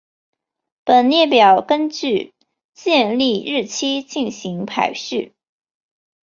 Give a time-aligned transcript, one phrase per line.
[0.83, 2.33] 本列表根据
[2.73, 5.35] 建立日期进行排序。